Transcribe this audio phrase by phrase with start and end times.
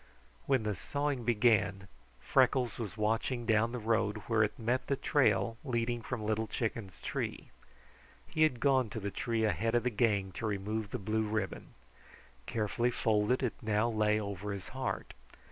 [0.47, 1.87] When the sawing began,
[2.19, 6.99] Freckles was watching down the road where it met the trail leading from Little Chicken's
[7.03, 7.51] tree.
[8.25, 11.75] He had gone to the tree ahead of the gang to remove the blue ribbon.
[12.47, 15.13] Carefully folded, it now lay over his heart.